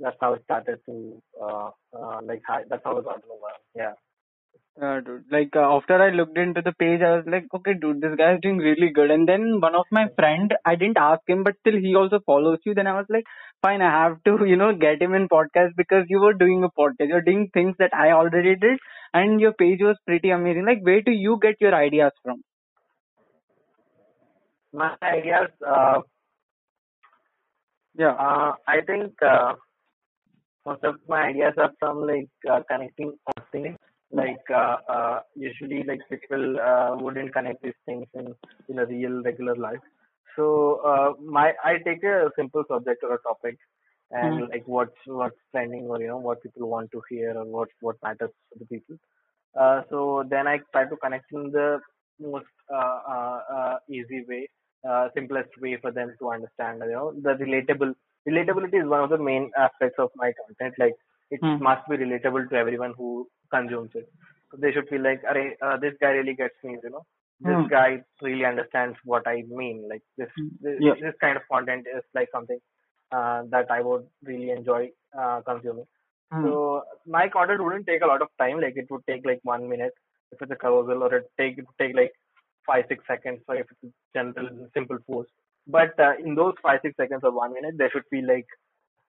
[0.00, 3.58] That's how it started to, uh, uh, like, hi, that's how I got Varun.
[3.74, 3.94] Yeah.
[4.80, 8.00] Uh, dude, like uh, after I looked into the page, I was like, okay, dude,
[8.00, 9.10] this guy is doing really good.
[9.10, 12.58] And then one of my friend, I didn't ask him, but still he also follows
[12.64, 12.74] you.
[12.74, 13.24] Then I was like,
[13.62, 16.70] fine, I have to, you know, get him in podcast because you were doing a
[16.70, 17.08] podcast.
[17.08, 18.78] You're doing things that I already did,
[19.14, 20.66] and your page was pretty amazing.
[20.66, 22.42] Like, where do you get your ideas from?
[24.72, 26.00] My ideas, uh,
[27.94, 28.12] Yeah.
[28.12, 29.54] uh, I think uh,
[30.66, 33.76] most of my ideas are from like uh, connecting on things.
[34.10, 38.34] Like uh, uh, usually, like people uh, wouldn't connect these things in
[38.68, 39.84] in a real regular life.
[40.36, 43.58] So uh, my I take a simple subject or a topic,
[44.10, 47.68] and like what's what's trending or you know what people want to hear or what
[47.80, 48.96] what matters to the people.
[49.58, 51.80] Uh, so then I try to connect in the
[52.20, 54.48] most uh, uh, uh, easy way,
[54.88, 56.82] uh, simplest way for them to understand.
[56.84, 57.94] You know, the relatable
[58.28, 60.74] relatability is one of the main aspects of my content.
[60.78, 60.94] Like
[61.30, 61.62] it Hmm.
[61.68, 64.08] must be relatable to everyone who consumes it.
[64.50, 66.76] So they should feel like, Array, uh, this guy really gets me.
[66.82, 67.04] You know,
[67.40, 67.68] this Hmm.
[67.68, 67.88] guy
[68.22, 69.86] really understands what I mean.
[69.88, 70.94] Like this, this, Yeah.
[71.00, 72.58] this kind of content is like something
[73.12, 75.86] uh, that I would really enjoy uh, consuming.
[76.32, 76.44] Hmm.
[76.44, 78.60] So my content wouldn't take a lot of time.
[78.60, 79.94] Like it would take like one minute
[80.32, 82.12] if it's a carousel, or it take it would take like
[82.66, 85.30] five six seconds, or if it's a general simple post.
[85.68, 88.46] But uh, in those five six seconds or one minute, there should be like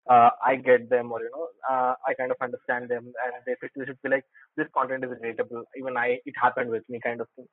[0.09, 3.55] uh, I get them, or you know, uh, I kind of understand them, and they
[3.61, 4.25] should, they should be like
[4.57, 5.63] this content is relatable.
[5.77, 7.45] Even I, it happened with me, kind of thing.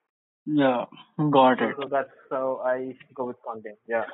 [0.47, 0.85] Yeah.
[1.31, 1.75] Got it.
[1.81, 3.77] so that's how I go with content.
[3.89, 4.05] Yeah.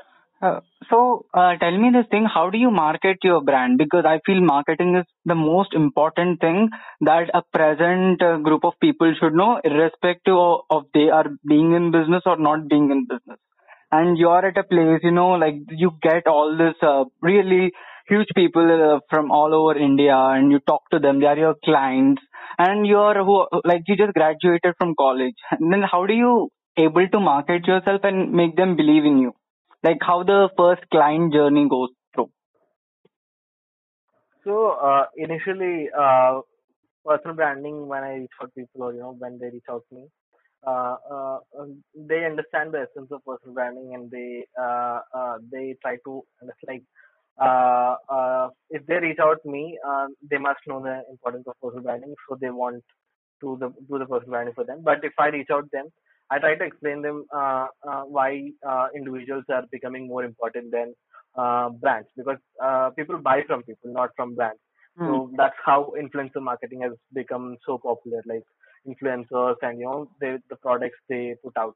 [0.41, 0.59] Uh,
[0.91, 3.79] so, uh, tell me this thing, how do you market your brand?
[3.79, 6.69] Because I feel marketing is the most important thing
[7.03, 11.75] that a present uh, group of people should know, irrespective of, of they are being
[11.75, 13.39] in business or not being in business.
[13.93, 17.73] And you're at a place, you know, like you get all this uh, really
[18.09, 21.55] huge people uh, from all over India and you talk to them, they are your
[21.65, 22.23] clients
[22.59, 25.35] and you're who, like you just graduated from college.
[25.51, 29.33] And then how do you able to market yourself and make them believe in you?
[29.83, 32.31] like how the first client journey goes through.
[34.45, 36.41] So uh, initially, uh,
[37.05, 39.95] personal branding when I reach out people or you know when they reach out to
[39.95, 40.07] me,
[40.65, 46.23] they understand the essence of personal branding and they uh, uh, they try to
[46.69, 46.83] like
[47.41, 51.55] uh, uh, if they reach out to me, uh, they must know the importance of
[51.63, 52.83] personal branding, so they want
[53.41, 54.83] to the do the personal branding for them.
[54.85, 55.87] But if I reach out to them,
[56.31, 60.95] I try to explain them uh, uh, why uh, individuals are becoming more important than
[61.37, 64.61] uh, brands because uh, people buy from people, not from brands.
[64.97, 65.07] Hmm.
[65.07, 68.45] So that's how influencer marketing has become so popular, like
[68.87, 71.75] influencers and you know they, the products they put out.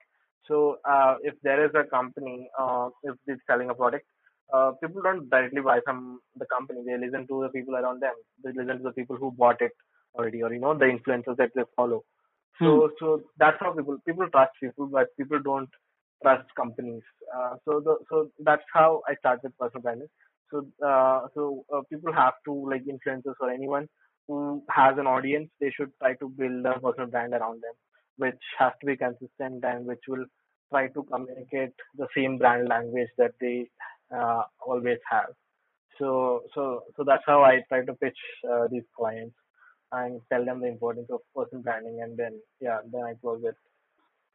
[0.48, 4.06] So uh, if there is a company, uh, if they're selling a product,
[4.52, 6.82] uh, people don't directly buy from the company.
[6.86, 8.14] They listen to the people around them.
[8.44, 9.72] They listen to the people who bought it
[10.14, 12.04] already, or you know the influencers that they follow.
[12.58, 12.64] Hmm.
[12.64, 15.68] So so that's how people people trust people, but people don't
[16.22, 17.02] trust companies.
[17.34, 20.08] Uh, so the so that's how I started personal branding.
[20.50, 23.88] So uh, so uh, people have to like influencers or anyone
[24.28, 27.74] who has an audience, they should try to build a personal brand around them,
[28.16, 30.24] which has to be consistent and which will
[30.70, 33.68] try to communicate the same brand language that they
[34.14, 35.30] uh, always have.
[35.98, 38.18] So so so that's how I try to pitch
[38.50, 39.34] uh, these clients
[39.92, 43.54] and tell them the importance of personal branding, and then yeah, then I close it.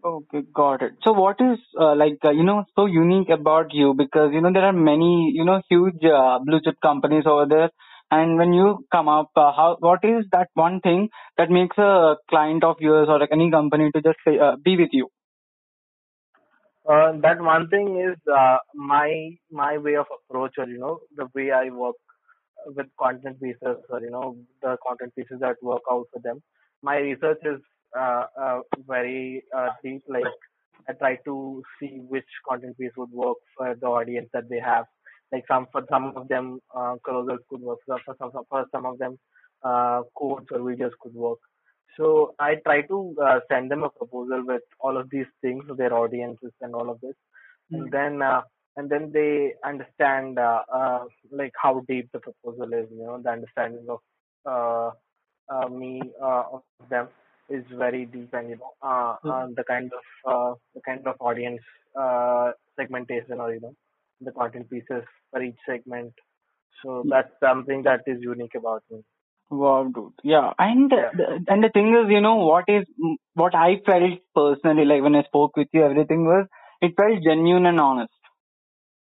[0.04, 0.93] Okay, got it.
[1.04, 4.51] So what is uh, like uh, you know so unique about you because you know
[4.51, 7.69] there are many you know huge uh, blue chip companies over there
[8.12, 12.15] and when you come up uh, how what is that one thing that makes a
[12.30, 15.08] client of yours or any company to just say, uh, be with you?
[16.88, 21.28] Uh, that one thing is uh, my my way of approach, or you know, the
[21.36, 21.95] way I work
[22.65, 26.41] with content pieces, or you know, the content pieces that work out for them.
[26.82, 27.62] My research is
[27.97, 30.02] uh, uh, very uh, deep.
[30.08, 30.26] Like
[30.89, 34.86] I try to see which content piece would work for the audience that they have.
[35.32, 37.80] Like some for some of them, uh, carousels could work.
[37.86, 39.17] For some for some of them,
[39.63, 41.39] uh, quotes or videos could work.
[41.98, 45.94] So I try to uh, send them a proposal with all of these things, their
[45.94, 47.15] audiences and all of this,
[47.74, 47.91] and Hmm.
[47.91, 48.41] then uh,
[48.78, 52.88] and then they understand uh, uh, like how deep the proposal is.
[52.91, 54.00] You know, the understanding of
[54.46, 54.91] uh,
[55.54, 57.08] uh, me uh, of them
[57.50, 61.15] is very deep, and you know, uh, uh, the kind of uh, the kind of
[61.20, 61.62] audience
[62.00, 63.74] uh, segmentation or you know,
[64.21, 66.13] the content pieces for each segment.
[66.84, 69.03] So that's something that is unique about me.
[69.49, 70.13] Wow, dude.
[70.23, 71.12] Yeah, and Yeah.
[71.13, 72.86] the, and the thing is, you know, what is
[73.34, 76.47] what I felt personally, like when I spoke with you, everything was
[76.81, 78.13] it felt genuine and honest.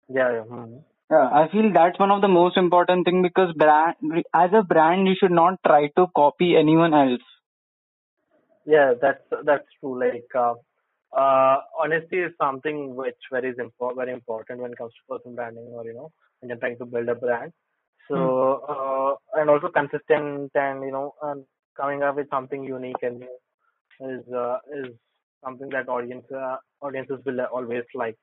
[0.08, 0.32] Yeah.
[0.32, 0.44] yeah.
[0.50, 0.84] mhm.
[1.10, 3.96] Yeah, I feel that's one of the most important thing because brand
[4.34, 7.22] as a brand, you should not try to copy anyone else.
[8.66, 9.98] Yeah, that's that's true.
[10.00, 10.54] Like, uh,
[11.16, 15.36] uh, honesty is something which very is impo- very important when it comes to personal
[15.36, 17.52] branding, or you know, when you're trying to build a brand.
[18.08, 18.30] So, Hmm.
[18.68, 21.44] uh, and also consistent, and you know, and
[21.76, 23.36] coming up with something unique and new
[24.00, 24.94] is uh, is
[25.44, 28.18] something that audience uh, audiences will always like.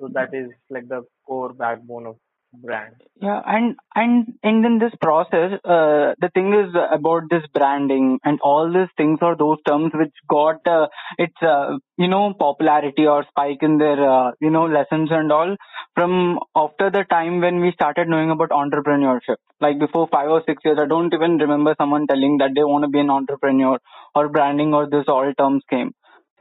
[0.00, 2.16] So that is like the core backbone of
[2.52, 2.94] brand.
[3.20, 8.38] Yeah, and and and in this process, uh, the thing is about this branding and
[8.42, 10.86] all these things are those terms which got uh,
[11.18, 15.54] its uh, you know popularity or spike in their uh, you know lessons and all
[15.94, 19.36] from after the time when we started knowing about entrepreneurship.
[19.60, 22.84] Like before five or six years, I don't even remember someone telling that they want
[22.84, 23.78] to be an entrepreneur
[24.14, 25.92] or branding or this all terms came.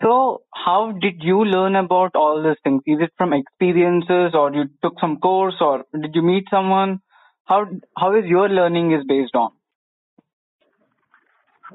[0.01, 2.81] So how did you learn about all these things?
[2.85, 6.99] Is it from experiences or you took some course or did you meet someone?
[7.45, 7.65] How
[7.97, 9.51] how is your learning is based on?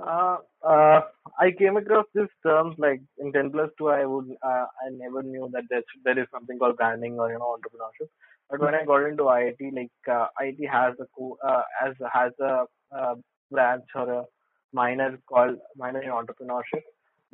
[0.00, 1.00] Uh, uh,
[1.38, 5.22] I came across these terms like in 10 plus 2, I would, uh, I never
[5.22, 8.08] knew that there, there is something called branding or, you know, entrepreneurship.
[8.50, 12.32] But when I got into IIT, like, uh, IIT has a, co- uh, has, has
[12.40, 12.64] a,
[12.96, 13.14] uh,
[13.50, 14.24] branch or a
[14.72, 16.82] minor called minor in entrepreneurship,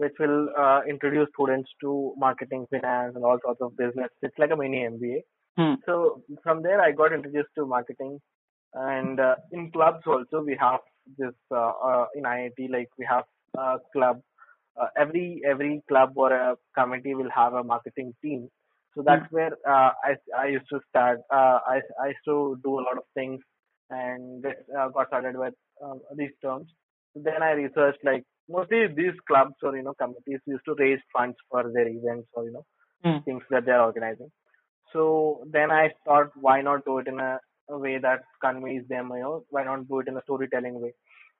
[0.02, 1.90] which will, uh, introduce students to
[2.26, 4.10] marketing, finance, and all sorts of business.
[4.22, 5.18] It's like a mini MBA.
[5.58, 5.74] Hmm.
[5.86, 8.18] So from there, I got introduced to marketing,
[8.74, 10.80] and uh, in clubs also we have
[11.18, 13.24] this uh, uh, in IIT like we have
[13.58, 14.20] a club.
[14.80, 18.48] Uh, every every club or a committee will have a marketing team.
[18.94, 19.08] So Hmm.
[19.08, 20.12] that's where uh, I
[20.44, 21.18] I used to start.
[21.40, 23.40] Uh, I I used to do a lot of things
[23.90, 25.54] and uh, got started with
[26.16, 26.68] these terms.
[27.14, 31.36] Then I researched like mostly these clubs or you know committees used to raise funds
[31.50, 32.66] for their events or you know
[33.04, 33.18] Hmm.
[33.24, 34.30] things that they're organizing.
[34.92, 37.38] So then I thought, why not do it in a,
[37.70, 39.10] a way that conveys them?
[39.14, 40.92] You know, why not do it in a storytelling way?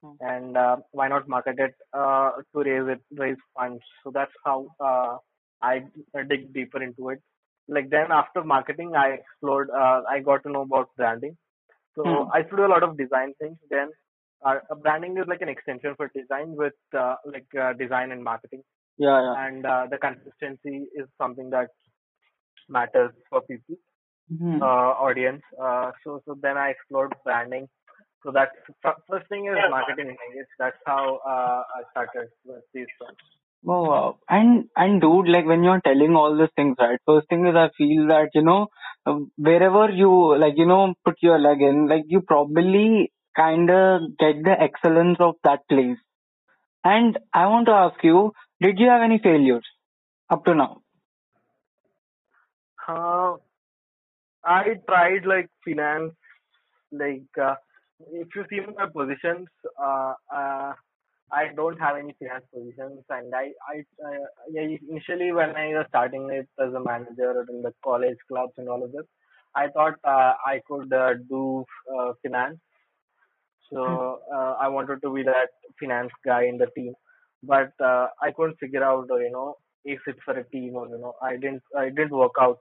[0.02, 0.16] Hmm.
[0.20, 3.82] And uh, why not market it uh, to raise it, raise funds?
[4.04, 5.16] So that's how uh,
[5.62, 5.82] I
[6.28, 7.20] dig deeper into it.
[7.68, 9.70] Like then after marketing, I explored.
[9.70, 11.36] Uh, I got to know about branding.
[11.96, 12.30] So Hmm.
[12.32, 13.58] I used to do a lot of design things.
[13.70, 13.90] Then
[14.44, 18.62] uh, branding is like an extension for design with uh, like uh, design and marketing.
[18.98, 19.34] Yeah, yeah.
[19.46, 21.68] And uh, the consistency is something that
[22.68, 23.76] matters for people
[24.28, 24.58] Hmm.
[24.60, 25.42] uh, audience.
[25.60, 27.68] Uh, so so then I explored branding.
[28.24, 30.48] So that's f- first thing is marketing in English.
[30.58, 33.18] That's how uh, I started with these terms.
[33.66, 34.18] Oh, wow.
[34.28, 36.98] And and dude, like when you're telling all these things, right?
[37.06, 38.68] First thing is I feel that you know
[39.06, 44.16] uh, wherever you like you know put your leg in, like you probably kind of
[44.18, 45.98] get the excellence of that place.
[46.84, 49.66] And I want to ask you, did you have any failures
[50.30, 50.82] up to now?
[52.88, 53.36] Uh,
[54.44, 56.12] I tried like finance,
[56.90, 57.54] like uh,
[58.12, 60.72] if you see my positions, uh, uh,
[61.32, 65.86] I don't have any finance positions, and I, I, uh, yeah, initially when I was
[65.88, 69.04] starting it as a manager in the college clubs and all of this,
[69.54, 71.64] I thought uh, I could uh, do
[71.94, 72.58] uh, finance
[73.72, 75.48] so uh, I wanted to be that
[75.80, 76.94] finance guy in the team,
[77.42, 80.88] but uh, I couldn't figure out, uh, you know, if it's for a team or
[80.88, 82.58] you know, I didn't, I didn't work out.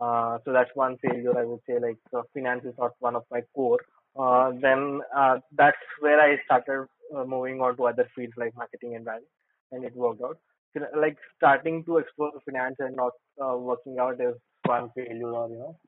[0.00, 1.78] Uh, so that's one failure I would say.
[1.80, 3.78] Like uh, finance is not one of my core.
[4.18, 8.94] Uh, then uh, that's where I started uh, moving on to other fields like marketing
[8.96, 9.28] and branding,
[9.72, 10.38] and it worked out.
[10.74, 15.48] So, like starting to explore finance and not uh, working out is one failure, or
[15.48, 15.78] you know,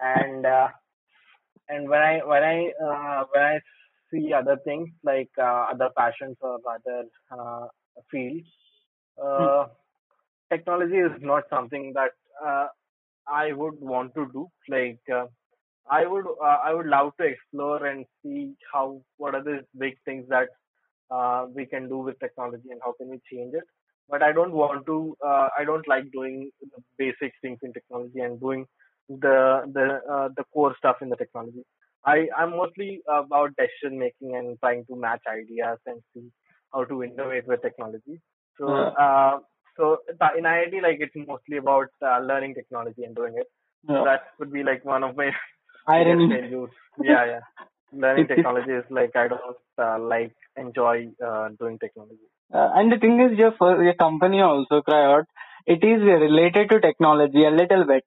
[0.00, 0.68] and uh,
[1.68, 3.60] and when I when I uh, when I
[4.12, 7.04] see other things like uh, other passions or other
[7.36, 7.66] uh,
[8.10, 8.46] fields,
[9.36, 9.46] Hmm.
[9.46, 9.66] uh,
[10.52, 12.12] technology is not something that
[12.46, 12.66] uh,
[13.28, 14.48] I would want to do.
[14.68, 15.26] Like uh,
[15.90, 19.94] I would uh, I would love to explore and see how what are the big
[20.04, 20.48] things that
[21.10, 23.64] uh, we can do with technology and how can we change it.
[24.08, 25.16] But I don't want to.
[25.24, 28.66] Uh, I don't like doing the basic things in technology and doing
[29.08, 31.64] the the uh, the core stuff in the technology.
[32.04, 36.30] I I'm mostly about decision making and trying to match ideas and see
[36.72, 38.20] how to innovate with technology.
[38.58, 39.38] So Yeah, uh,
[39.76, 39.98] so
[40.36, 43.46] in IIT like it's mostly about uh, learning technology and doing it.
[43.86, 45.30] So that would be like one of my
[45.88, 46.28] Irony.
[47.02, 47.40] Yeah, yeah.
[47.92, 52.28] Learning technology is like I don't uh, like enjoy uh, doing technology.
[52.52, 55.26] uh, and the thing is, your your company also, Cryot,
[55.66, 58.04] it is related to technology a little bit.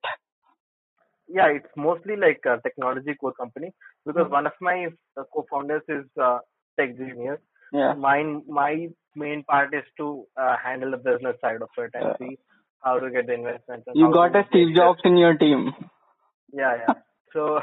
[1.34, 3.72] Yeah, it's mostly like a technology core company
[4.06, 4.32] because Hmm.
[4.32, 6.40] one of my uh, co-founders is uh,
[6.80, 7.40] tech genius.
[7.74, 7.94] Yeah.
[7.96, 12.14] Mine, my main part is to uh, handle the business side of it and Uh,
[12.20, 12.38] see
[12.84, 14.76] how to get the investments and you got a Steve.
[14.76, 15.74] Jobs in your team.
[16.54, 16.94] Yeah, yeah.
[17.34, 17.60] So,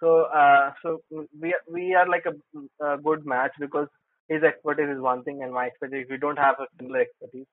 [0.00, 1.00] so, uh, so
[1.40, 2.34] we are- we are like a,
[2.86, 3.88] a good match because
[4.28, 6.06] his expertise is one thing and my expertise.
[6.10, 7.46] We don't have a similar expertise,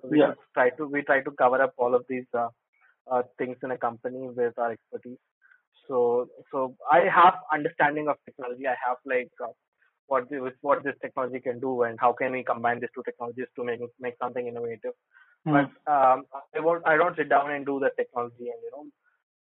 [0.00, 0.34] so we Yeah.
[0.54, 2.48] try to we try to cover up all of these uh,
[3.10, 5.18] uh, things in a company with our expertise.
[5.86, 8.66] So, so I have understanding of technology.
[8.66, 9.52] I have like uh,
[10.06, 13.46] what this, what this technology can do and how can we combine these two technologies
[13.56, 14.92] to make make something innovative.
[15.44, 15.52] Hmm.
[15.52, 18.84] But um, I won't I don't sit down and do the technology and you know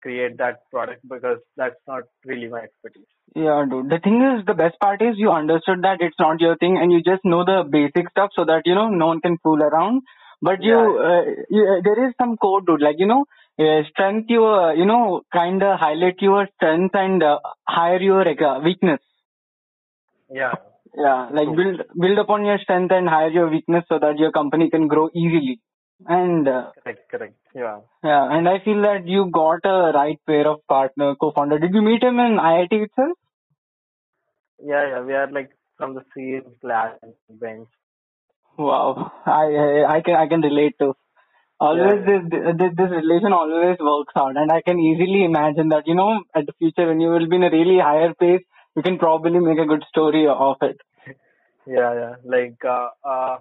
[0.01, 3.10] create that product because that's not really my expertise.
[3.36, 3.89] Yeah, dude.
[3.89, 6.91] The thing is, the best part is you understood that it's not your thing, and
[6.91, 10.01] you just know the basic stuff so that you know no one can fool around.
[10.41, 12.82] But you, Yeah, uh, you uh, there is some code, dude.
[12.82, 13.25] Like you know,
[13.60, 18.60] uh, strength your, you know, kind of highlight your strength and uh, hire your uh,
[18.62, 19.00] weakness.
[20.30, 20.54] yeah,
[20.96, 21.56] Yeah, like true.
[21.56, 25.10] build build upon your strength and hire your weakness so that your company can grow
[25.13, 25.60] easily.
[26.08, 27.36] And uh, Correct, correct.
[27.56, 27.80] Yeah.
[28.04, 31.60] yeah, and I feel that you got a right pair of partner co-founder.
[31.60, 33.17] Did you meet him in IIT itself?
[34.63, 35.02] Yeah, yeah.
[35.02, 37.70] We are like from the same class and bench.
[38.58, 40.93] Wow, I I I can I can relate to.
[41.60, 42.20] Always yeah.
[42.22, 46.22] this this this relation always works out, and I can easily imagine that you know
[46.36, 48.43] at the future when you will be in a really higher pace,
[48.76, 50.78] you can probably make a good story of it.
[51.67, 52.15] Yeah, yeah.
[52.24, 53.38] Like, uh, uh,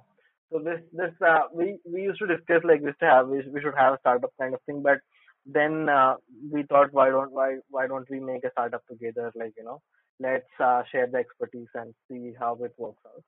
[0.51, 3.61] so this, this, uh, we, we used to discuss like this to have, we, we
[3.61, 4.99] should have a startup kind of thing, but
[5.47, 6.15] then, uh,
[6.53, 9.31] we thought, why don't, why, why don't we make a startup together?
[9.37, 9.81] Like, you know,
[10.19, 13.23] let's, uh, share the expertise and see how it works out.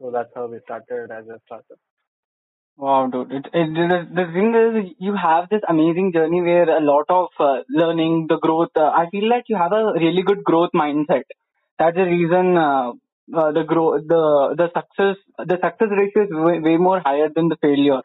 [0.00, 1.78] So that's how we started as a startup.
[2.78, 3.32] Wow, dude.
[3.32, 7.28] It, it, the, the thing is, you have this amazing journey where a lot of
[7.40, 8.70] uh, learning, the growth.
[8.76, 11.24] Uh, I feel like you have a really good growth mindset.
[11.78, 12.92] That's the reason uh,
[13.36, 17.48] uh, the grow the the success the success ratio is way, way more higher than
[17.48, 18.02] the failure.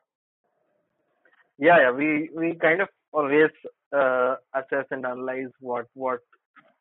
[1.59, 1.91] Yeah, yeah.
[1.91, 3.51] We, we kind of always,
[3.95, 6.19] uh, assess and analyze what, what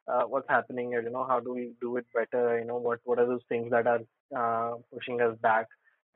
[0.09, 3.19] uh, what's happening you know how do we do it better you know what what
[3.19, 4.01] are those things that are
[4.37, 5.67] uh, pushing us back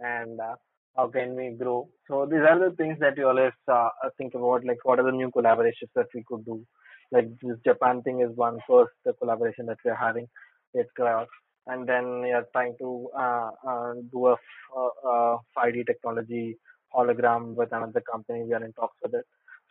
[0.01, 0.55] and uh,
[0.97, 1.89] how can we grow?
[2.09, 5.05] So these are the things that we always uh, uh, think about like what are
[5.05, 6.65] the new collaborations that we could do?
[7.13, 10.29] Like this japan thing is one first the collaboration that we're having
[10.75, 11.27] with Kraos.
[11.67, 14.37] and then we are trying to uh, uh, do a
[14.77, 16.57] uh, uh, 5d technology
[16.95, 18.45] hologram with another company.
[18.45, 19.25] We are in talks with it.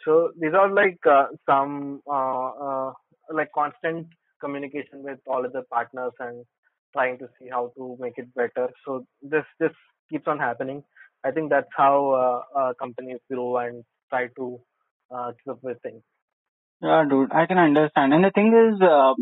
[0.03, 2.93] So these are like uh, some uh, uh,
[3.33, 4.07] like constant
[4.41, 6.45] communication with all other partners and
[6.93, 8.69] trying to see how to make it better.
[8.85, 9.71] So this this
[10.09, 10.83] keeps on happening,
[11.25, 11.95] I think that's how
[12.55, 14.59] uh, uh, companies grow and try to
[15.15, 16.03] uh, keep up with things.
[16.81, 18.13] Yeah, dude, I can understand.
[18.13, 19.13] And the thing is, uh,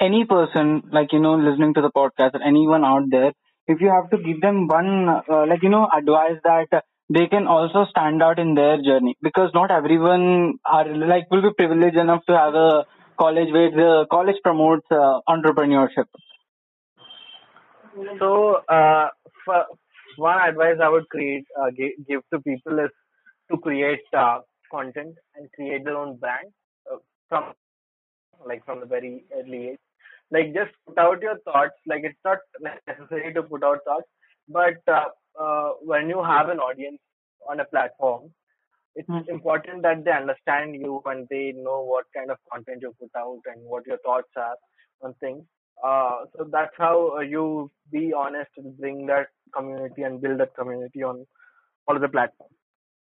[0.00, 3.32] any person, like, you know, listening to the podcast or anyone out there,
[3.66, 7.46] if you have to give them one, uh, like, you know, advice that they can
[7.46, 12.24] also stand out in their journey because not everyone are, like, will be privileged enough
[12.26, 12.84] to have a
[13.18, 16.06] college where the college promotes uh, entrepreneurship.
[18.18, 19.08] So, uh,
[19.44, 19.64] for
[20.18, 22.90] one advice I would create uh, give, give to people is
[23.50, 24.40] to create uh,
[24.70, 26.48] content and create their own brand
[26.92, 26.96] uh,
[27.28, 27.52] from
[28.46, 29.78] like from the very early age.
[30.30, 31.74] Like just put out your thoughts.
[31.86, 32.38] Like it's not
[32.88, 34.08] necessary to put out thoughts,
[34.48, 35.06] but uh,
[35.40, 37.00] uh, when you have an audience
[37.48, 38.30] on a platform,
[38.94, 39.28] it's Mm.
[39.28, 43.40] important that they understand you and they know what kind of content you put out
[43.46, 44.56] and what your thoughts are
[45.02, 45.44] on things.
[45.84, 50.54] Uh, so that's how uh, you be honest and bring that community and build that
[50.56, 51.26] community on
[51.86, 52.54] all of the platforms.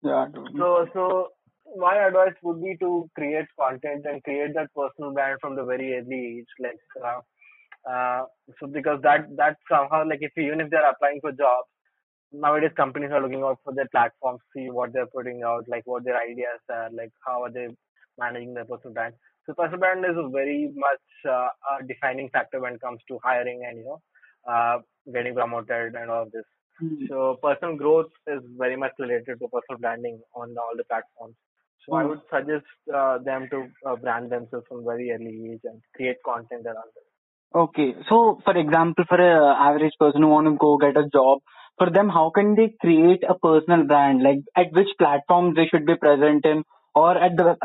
[0.02, 0.26] Yeah.
[0.56, 1.28] So, so
[1.76, 5.96] my advice would be to create content and create that personal brand from the very
[5.98, 6.46] early age.
[6.60, 8.24] Like, uh, uh,
[8.58, 11.68] so because that that somehow like if even if they're applying for jobs
[12.32, 16.04] nowadays companies are looking out for their platforms, see what they're putting out, like what
[16.04, 17.68] their ideas are, like how are they
[18.18, 19.14] managing their personal brand.
[19.46, 23.18] So personal brand is a very much uh, a defining factor when it comes to
[23.24, 24.00] hiring and you know
[24.50, 24.78] uh,
[25.12, 26.44] getting promoted and all of this.
[26.82, 27.08] Mm.
[27.08, 31.36] So personal growth is very much related to personal branding on all the platforms.
[31.86, 32.08] So I Mm.
[32.10, 36.66] would suggest uh, them to uh, brand themselves from very early age and create content
[36.66, 37.06] around it.
[37.54, 37.94] Okay.
[38.08, 41.40] So, for example, for a average person who want to go get a job,
[41.78, 44.22] for them, how can they create a personal brand?
[44.22, 46.62] Like, at which platforms they should be present in,
[46.94, 47.56] or at the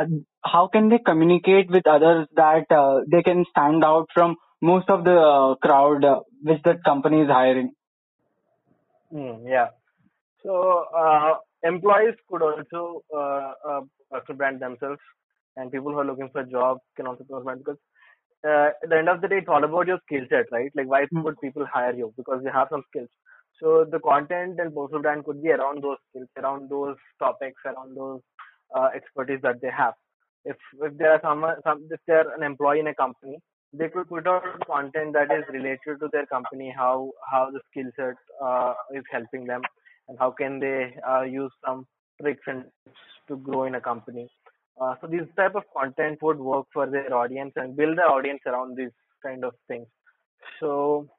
[0.46, 5.04] how can they communicate with others that uh, they can stand out from most of
[5.04, 7.72] the uh, crowd uh, which the company is hiring?
[9.14, 9.68] Mm, yeah.
[10.44, 15.02] So uh, employees could also uh, uh, brand themselves,
[15.58, 17.80] and people who are looking for a job can also brand because
[18.48, 20.72] uh, at the end of the day, it's all about your skill set, right?
[20.76, 21.24] Like why Mm.
[21.24, 22.14] would people hire you?
[22.18, 23.10] Because you have some skills.
[23.62, 27.96] So the content and personal brand could be around those skills, around those topics, around
[27.98, 28.22] those
[28.76, 29.94] uh, expertise that they have.
[30.46, 33.40] If if there are some, some if they're an employee in a company,
[33.74, 37.90] they could put out content that is related to their company, how how the skill
[37.96, 39.62] set uh, is helping them,
[40.08, 41.86] and how can they uh, use some
[42.22, 44.28] tricks and tips to grow in a company.
[44.80, 48.42] Uh, so this type of content would work for their audience and build the audience
[48.46, 49.88] around these kind of things.
[50.60, 51.10] So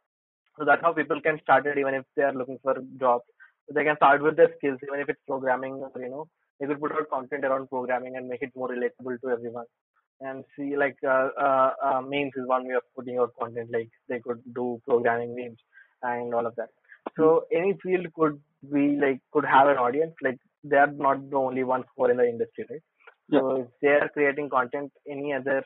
[0.58, 3.24] so that's how people can start it even if they are looking for jobs.
[3.66, 6.66] So they can start with their skills, even if it's programming or you know, they
[6.66, 9.66] could put out content around programming and make it more relatable to everyone.
[10.20, 13.70] And see like uh, uh, uh, memes is one way of putting out content.
[13.70, 15.58] Like they could do programming memes
[16.02, 16.68] and all of that.
[17.16, 18.40] So any field could
[18.72, 20.14] be like could have an audience.
[20.22, 22.80] Like they are not the only ones who are in the industry, right?
[23.28, 23.40] Yeah.
[23.40, 25.62] So if they are creating content, any other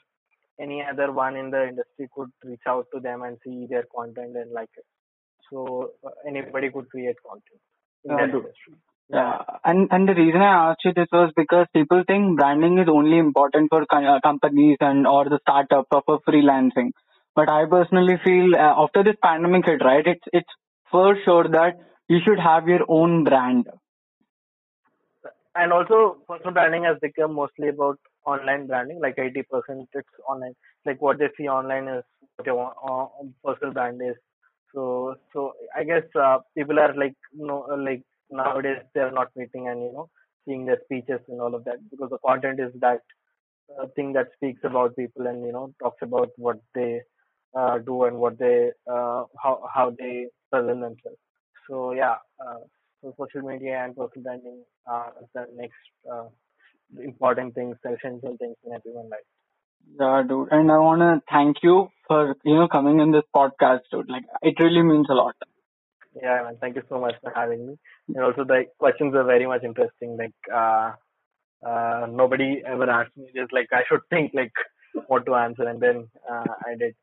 [0.61, 4.37] any other one in the industry could reach out to them and see their content
[4.37, 4.85] and like it.
[5.51, 7.61] So uh, anybody could create content
[8.05, 8.75] in that industry.
[9.13, 12.89] Yeah, and and the reason I asked you this was because people think branding is
[12.89, 16.93] only important for uh, companies and or the startups or for freelancing.
[17.35, 20.07] But I personally feel uh, after this pandemic hit, right?
[20.07, 20.55] It's it's
[20.91, 23.69] for sure that you should have your own brand.
[25.55, 30.55] And also personal branding has become mostly about online branding, like 80% it's online.
[30.87, 32.05] Like what they see online is
[32.37, 33.07] what your uh,
[33.45, 34.17] personal brand is.
[34.75, 39.69] So, so I guess uh, people are like, you know, like nowadays they're not meeting
[39.69, 40.09] and you know
[40.47, 43.01] seeing their speeches and all of that because the content is that
[43.79, 47.01] uh, thing that speaks about people and you know talks about what they
[47.59, 51.19] uh, do and what they uh, how how they present themselves.
[51.69, 52.61] So yeah, uh,
[53.03, 56.27] so social media and personal branding are the next uh,
[57.03, 59.29] important things, essential things in everyone's life.
[60.01, 60.49] Yeah, dude.
[60.53, 64.11] And I wanna thank you for you know coming in this podcast, dude.
[64.11, 65.37] Like it really means a lot.
[66.15, 66.57] Yeah, man.
[66.61, 67.75] Thank you so much for having me.
[68.09, 70.17] And also the questions are very much interesting.
[70.17, 70.93] Like uh,
[71.67, 74.53] uh, nobody ever asked me just like I should think like
[75.07, 76.95] what to answer, and then uh, I did.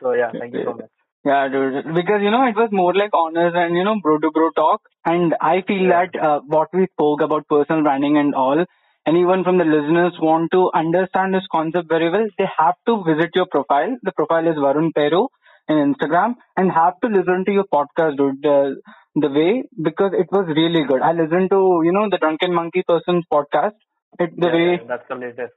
[0.00, 0.90] So yeah, thank you so much.
[1.24, 1.94] Yeah, dude.
[1.94, 4.80] Because you know it was more like honest and you know bro to bro talk.
[5.04, 6.06] And I feel Yeah.
[6.12, 8.64] that uh, what we spoke about personal branding and all,
[9.06, 13.30] anyone from the listeners want to understand this concept very well, they have to visit
[13.34, 13.96] your profile.
[14.02, 15.28] The profile is Varun Pero
[15.68, 18.42] in Instagram, and have to listen to your podcast, dude.
[18.42, 18.80] The,
[19.16, 21.02] the way because it was really good.
[21.02, 23.74] I listened to you know the Drunken Monkey person's podcast.
[24.18, 25.54] It the yeah, way yeah, that's the latest.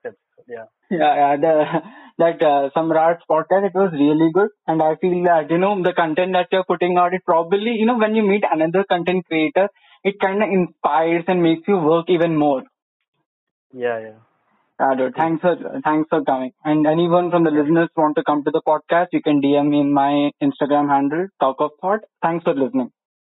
[0.47, 0.65] Yeah.
[0.89, 1.53] yeah, yeah, the,
[2.17, 4.49] that uh, Samrat's podcast, it was really good.
[4.67, 7.85] And I feel that, you know, the content that you're putting out, it probably, you
[7.85, 9.69] know, when you meet another content creator
[10.03, 12.63] it kind of inspires and makes you work even more.
[13.73, 14.19] Yeah, yeah.
[14.81, 15.15] Yeah, dude.
[15.15, 15.55] Thanks for
[15.85, 16.51] thanks for coming.
[16.65, 19.79] And anyone from the listeners want to come to the podcast, you can DM me
[19.81, 22.01] in my Instagram handle, Talk of Thought.
[22.21, 22.91] Thanks for listening.